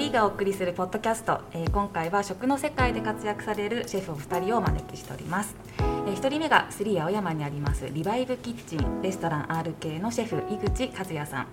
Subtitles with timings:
[0.00, 11.46] リーがお送りするポッドキャスト、えー、今回は食の世界で活躍されるシェフお二人をお招きしております、えー、1人目がスリー青山にありますリバイブキッチンレストラン RK のシェフ井口和也さん。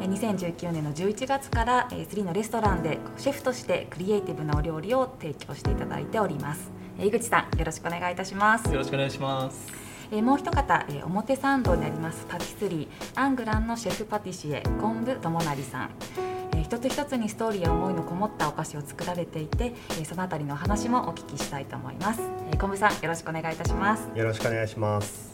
[0.00, 6.70] 2019年の11月からスリーのレストランでシェフとしてクリエイティブなお料理を提供していただいております。
[7.00, 8.66] 井口さんよろしくお願いいたします。
[8.66, 9.86] よろしくお願いします。
[10.10, 15.90] えもう一方、え表参道にありますパティスリーアングランのシェフパティシエ昆布智成さん。
[16.18, 16.25] え
[16.66, 22.20] 一つ一つにストーリーや思いのこもったお菓子を作られていて、えそのあたりの話もお聞きしたいと思います、
[22.52, 24.08] え昆布さんよろしくお願いいたします。
[24.16, 25.32] よろしくお願いします。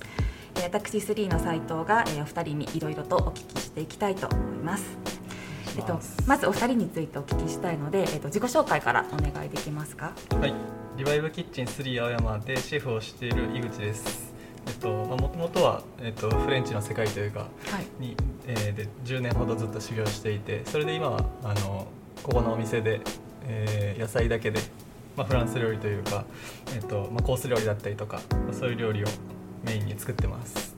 [0.62, 4.84] 私3の斉藤が、えお二人にいろいろとお聞きしていきたいと思います。
[5.78, 10.12] えっと、まずお二人についてお聞きしたいので、えっと、自己紹介からお願いできますか？
[10.38, 10.52] はい。
[10.98, 14.31] リバイブキッチン3青山でシェフをしている井口です
[14.72, 17.46] えっとまあ、もともとは、えっと、フレンチの世界というか
[18.00, 21.86] に、はい、えー、で10年ほどずっと修行していてそれで今はあの
[22.22, 23.02] ここのお店で、
[23.46, 24.60] えー、野菜だけで、
[25.16, 26.24] まあ、フランス料理というか、
[26.74, 29.06] えっとまあ、コース料理だったりとか、まあ、そういう料理を
[29.62, 30.74] メインに作ってます。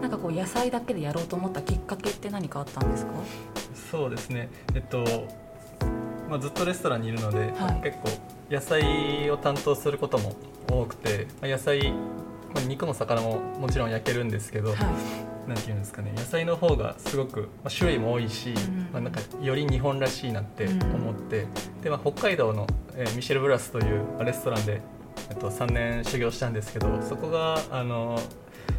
[0.00, 3.12] なんかこう野菜だけでやろうと思ったきっかけって何かあったんですか？
[3.90, 4.48] そうですね。
[4.74, 5.04] えっと、
[6.28, 8.08] まあ、ずっとレストランにいるので、はい、結構
[8.50, 10.34] 野菜を担当することも
[10.68, 11.92] 多くて野菜
[12.54, 24.80] まあ、肉も魚ももちろん焼けるんですけど、はい、なんていうんですかね野菜の方がすごく、まあ、種類も多いし、うん、まあ、なんかより日本らしいなって思って、うん、でまあ、北海道の、えー、ミシェル・ブラスというレストランで、
[25.30, 28.20] えっと、3年修行したんですけどそこがあの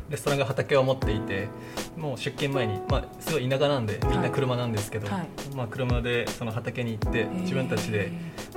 [0.10, 1.48] レストランが畑を持っていて
[1.98, 8.12] もう出勤前に、まあ、すごい田舎なんでみんな車なんですけど、はい、まあ、車でその畑に行って自分たちで、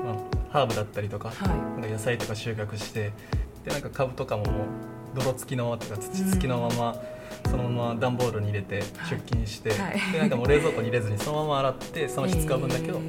[0.05, 0.17] まあ、
[0.51, 3.13] ハーブだったりとか,、なんか野菜とか収穫して
[3.65, 4.55] でなんか株とかももう
[5.17, 6.97] 泥付きのとか土付きのまま、
[7.51, 13.01] そのまま段ボールに入れて出勤して、はい、でなんかもう冷蔵庫に入れずにそのまま洗ってその日使う分だけを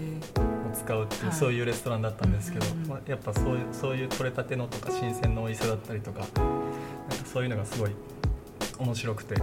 [0.73, 6.35] 使うっていう、そういうレストランだったんですけど、まあ、やっぱそういうそういう取れたてのとか新鮮なお店だったりとかなんか
[7.25, 7.91] そういうのがすごい
[8.79, 9.35] 面白くて。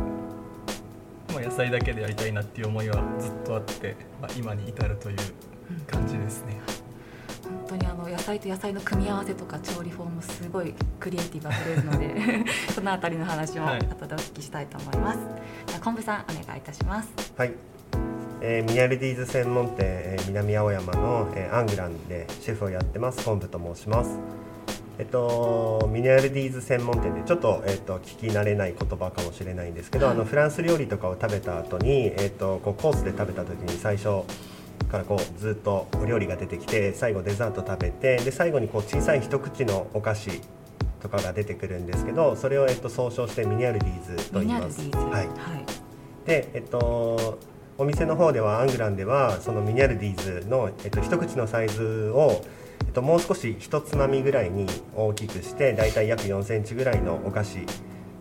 [1.32, 5.16] まあ、野菜だけでやりたいなっていう思いはずっとあって、まあ、今に至るという
[5.84, 6.60] 感じですね。
[7.48, 12.44] 本当にあの野菜と野菜の組み合わせとか調理法もすごいクリエイティブあふれるので
[12.74, 15.18] そのあたりの話も後でお聞きしたいと思います。
[15.18, 17.10] はい、昆布さんお願いいたします。
[17.36, 17.52] はい。
[18.40, 24.18] えー、ミヤルディーズ専門店、えー、南青山の、えー、アングランでシェフをやってます昆布と申します。
[24.98, 34.22] えっと、ミネラルディーズ専門店でちょっと,、えっと聞き慣れない言葉かもしれないんですけど、はい、あのフランス料理とかを食べた後に、えっとこうコースで食べた時に最初
[34.94, 40.40] からこうずっとお料理が出てきて最後デザート食べてで最後にこう小さい一口のお菓子
[41.00, 44.80] とかが出てくるんですけどそれをえっと総称してミニアルディーズと言います。
[44.90, 47.38] はい、でえっと
[47.76, 52.44] お店の方ではアングランではそのミニアルディーズの、えっと、一口のサイズを、
[52.86, 57.58] えっと、もう少し一つまみぐらいに大きくしてだいたい約4センチぐらいのお菓子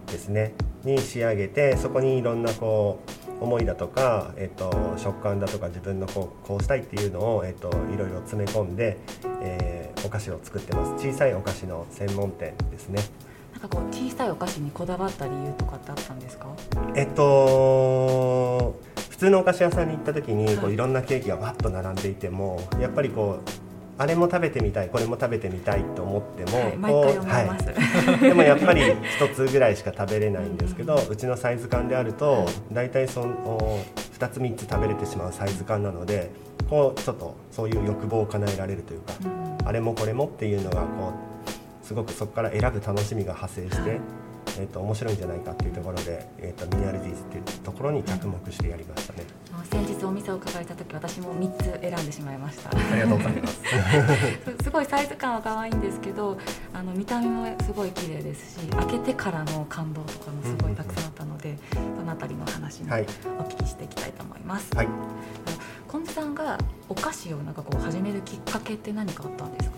[0.07, 0.53] ですね。
[0.84, 8.97] に仕上げてそこにいろんなこう思いだとか、えっと、食感だとか自分のこうこうしたいっていうのを、えっと、いろいろ詰め込んで、
[9.41, 11.05] えー、お菓子を作ってます。
[11.05, 13.03] 小さいお菓子の専門店ですね。
[13.51, 16.47] なんかこう小さいお菓子にこだわった理由とかってあったんですか？
[16.95, 23.49] えっと普通のお菓子屋さんに行った時にこういろんなケーキがわっと並んでいてもやっぱりこう
[23.97, 33.83] あれも食べてみたいこれも食べてみたいと思っても、はい、でもやっぱり1つぐらいしか食べれないんですけどうちのサイズ感であると大体その
[34.17, 36.31] 2つ3つ食べれてしまうサイズ感なので
[36.69, 39.13] こうちょっとそういう欲望を叶えられるというか、
[39.65, 41.13] あれもこれもっていうのがこ
[41.83, 43.99] うすごくそこから選ぶ楽しみが派生して。
[44.59, 49.23] えーと、面白いんじゃないかっていうところで、えーと、ミニアルディーズっていうところに着目してやりましたね。
[49.73, 52.69] 先日お店を伺えた時私も3つ選んでしまいました。
[52.69, 53.61] ありがとうございます。
[54.63, 56.38] すごいサイズ感は可愛いんですけど
[56.73, 62.97] あの見た目もすごい綺麗ですし開けてからの感動とかもすごいたくさんあったので、そのあたりの話もお
[63.49, 64.70] 聞きしていきたいと思います。
[64.75, 64.87] はい、
[65.87, 69.78] コンさんがお菓子をなんかこう始めるきっかけって何かあったんですか？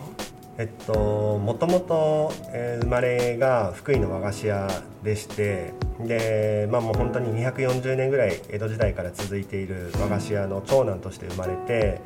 [0.57, 4.67] えっともともと、えー、生まれが福井の和菓子屋
[5.03, 12.01] でしてでまあもう本当に240年ぐらい江戸時代から続いている和菓子屋の長男として生まれて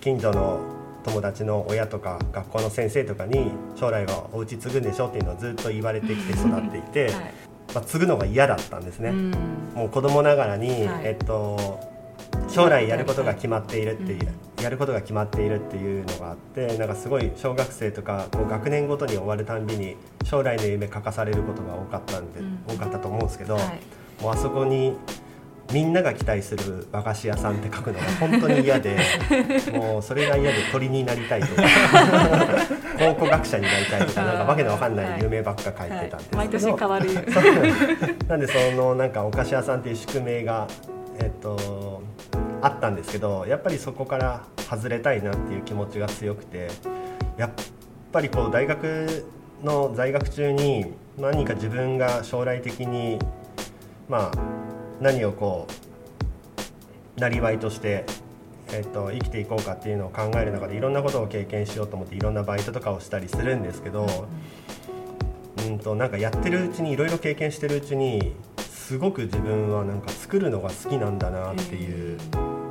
[0.00, 0.60] 近所の
[1.04, 7.14] 友達の親とか学校の先生とかに将来はお家継ぐんでしょっていうのをずっと言われてきて育っていて、はい、
[7.74, 9.12] まあ、継ぐのが嫌だったんですね。
[9.74, 11.93] もう子供ながらに、はい、えっと
[12.48, 14.28] 将来やることが決まっているっていう、
[14.62, 23.56] やることが決まっているっていうのがあってなんかすごい小学生とかこう学年ごとに終わるたんびに将来の夢書かされることが多かったんで、多かったと思うんですけど、
[24.22, 24.96] もうあそこに
[25.72, 28.96] みんなが期待する和菓子屋さんって書くのが本当に嫌で
[29.72, 31.62] もうそれが嫌で鳥になりたいとか
[32.98, 37.08] 考古学者になりたいとかなんかわけのわかんない夢ばっか書いてたんですけど、毎年変わる。
[38.28, 40.68] なんでそのなんかお菓子屋さんっていう宿命が
[41.18, 42.02] えっと
[42.62, 46.68] あったんですけどやっぱりそこから外れたいなっていう気持ちが強くて
[47.36, 47.50] やっ
[48.12, 49.26] ぱりこう大学
[49.62, 53.18] の在学中に何か自分が将来的に
[54.08, 54.32] まあ
[55.00, 55.66] 何をこ
[57.16, 58.04] うなりわいとして
[58.72, 64.06] えっと、生きていこうかっていうのを考える中でいろんなことを経験しようと思っていろんなバイトとかをしたりするんですけど、
[65.66, 68.34] うんとなんかやってるうちにいろいろ経験してるうちに
[68.86, 72.18] すごく自分はなんか作るのが好きなんだなっていう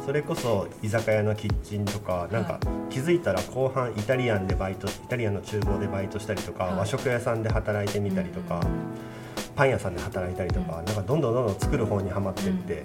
[0.06, 2.60] それこそ居酒屋のキッチンとかなんか
[2.92, 8.62] 気づいたら後半イタリアンでバイトイタリアンの厨房でバイトしたりとか和食屋さんで働いてみたりとか
[9.56, 12.83] パン屋さんで働いたりとかなんかどんどんどんどん作る方にはまってって。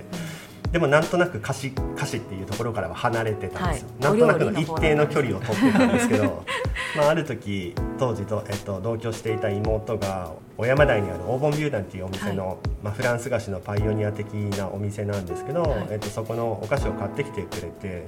[0.72, 6.44] でもなんとなく歌詞歌詞っていうところからは離れてたんですよ、はい、なんとなくの一定の距離を取ってたんですけど
[6.96, 18.06] まあある時当時と、えっと、同居していた妹が小山台にある黄金ビューダンっていうお店の、はい、まあ、フランス菓子のパイオニア的なお店なんですけど、はい、えっと、そこのお菓子を買ってきてくれて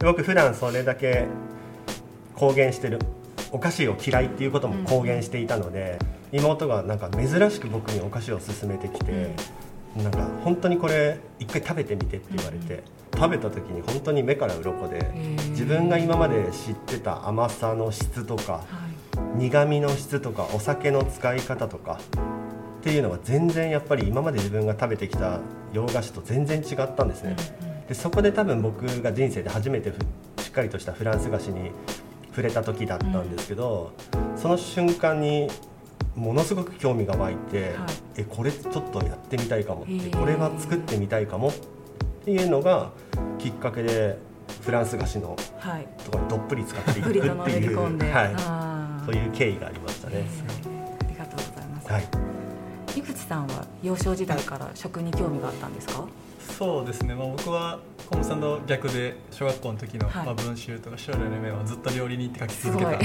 [0.00, 1.26] 僕普段それだけ
[2.34, 2.98] 公言してる
[3.50, 5.98] お菓子を嫌いっていうことも公言していたので、
[6.32, 9.12] うん、妹がなんか珍しく僕にお菓子を勧めてきて。
[9.12, 9.36] うん
[9.96, 12.82] なんか本当にこれ一回食べてみてって言われて、
[13.12, 15.12] うん、食べた時に本当に目から鱗で
[15.50, 18.64] 自分が今まで知ってた甘さの質とか、は
[19.36, 22.00] い、苦みの質とかお酒の使い方とか
[22.80, 25.38] っていうのが全然やっぱり今まで自分が食べてきた
[25.72, 27.36] 洋菓子と全然違ったんですね。
[27.88, 29.92] でそこで多分僕が人生で初めて
[30.42, 31.70] しっかりとしたフランス菓子に
[32.30, 33.92] 触れた時だったんですけど、
[34.32, 35.48] うん、その瞬間に
[36.16, 37.74] ものすごく興味が湧いて、はい、
[38.18, 41.52] えこれちょっとやってみたいかもってこれは作ってみたいかもっ
[42.24, 42.90] ていうのが
[43.38, 44.18] きっかけで
[44.62, 45.36] フランス菓子の
[46.04, 47.48] ところにどっぷり使っていくっていう、は
[49.02, 50.24] い、そういう経緯がありましたね。
[51.00, 52.08] ありがとうございます、はい、
[52.98, 56.06] 井口さんは幼少時代から食に興味があったんですか？
[56.58, 62.90] そうですね、まあ、僕はコムさんの逆で小学校の時の、はい、まあ、文集とか将来の夢はずっと料理人って書き続けた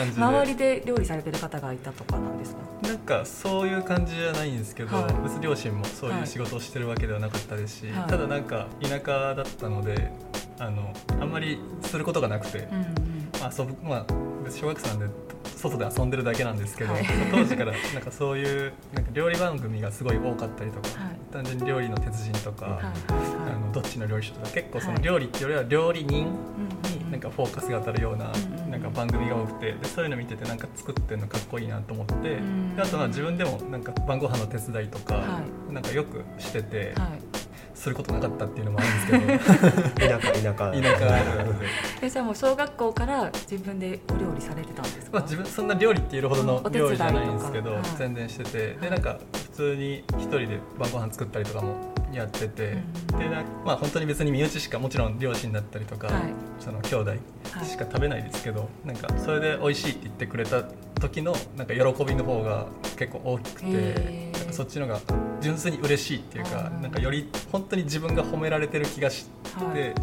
[0.00, 0.22] 感じで。
[0.22, 2.88] 周りで料理されてる方がいたとかなんですか？
[2.88, 10.10] なんかそういう感じじゃないんですけど、はい、別に両親もそういう仕事をしてるわけではなかったですし、はい、ただなんか田舎だったので
[10.58, 12.84] あのあんまりすることがなくて、うんうん、
[13.40, 14.06] まあ、遊ぶまあ
[14.50, 15.06] 小学生なんで
[15.56, 28.30] 外で遊んでるだけなんですけど、はい、当時からなんかそういうなんか料理番組がすごい多かったりとか、はい、単純に料理の鉄人とか、はい、あのどっちの料理書とか結構その料理っていうよりは料理人になんかフォーカスが当たるような
[28.68, 32.40] なんか番組が多くてでそういうの見ててなんか作ってるのかっこいいなと思ってで
[32.78, 35.40] あとは自分でもなんか晩ご飯の手伝いとか、
[35.70, 36.94] なんかよくしてて。
[37.80, 40.18] することなかったっていうのもあるんですけど。
[40.18, 40.70] 田 舎田舎。
[40.70, 41.24] 田舎。
[42.02, 48.76] えじゃあもう小学校から自分でお料理されてたんですか、まあ、自分そんな料理って言えるほどの料理じゃないんですけど、はい、全然してて。
[48.82, 51.76] でなんか普通に一人で晩ご飯作ったりとかも
[52.12, 52.76] やってて、
[53.12, 53.28] うん、で
[53.64, 56.22] まあ本当に別に身内しかもちろん両親だったりとか、はい、
[56.58, 57.12] その兄弟
[57.64, 60.62] しか食べないですけど、はい、なんかそれで美味しいって言ってくれた
[61.00, 62.66] 時のなんか喜びの方が
[62.96, 65.00] 結構大きくてそっちのが
[65.40, 69.94] 純粋に嬉しいっていうかなんかより本当に自分が褒められてる気がして、はい、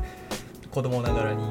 [0.72, 1.44] 子供ながらに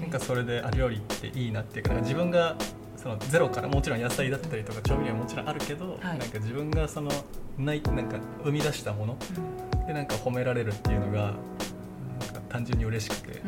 [0.00, 2.56] なんかそれであ料理っていいなっていうか自分が
[2.96, 7.10] そのゼロからもちろん野菜だったりとか調味料はもちろんあるけど、はい、なんか自分がその
[7.58, 9.16] ないなんか生み出したもの
[9.86, 11.34] でなんか褒められるっていうのがなんか
[12.48, 13.42] 単純に嬉しくて、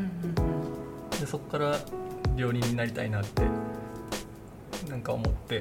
[1.21, 1.79] でそこから
[2.37, 3.43] 料理になりたいなって
[4.89, 5.61] なんか思って、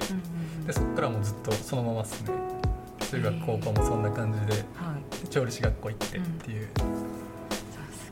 [0.65, 2.31] でそこからもずっとそのままですね。
[3.09, 6.67] 中学高校もそんな感じで、はい、調理師学校行ってっていう。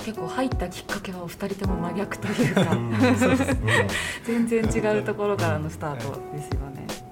[0.06, 2.62] 結構入ったきっかけはお二人とも真逆というか
[4.24, 7.05] 全然違うところからのスタートですよね。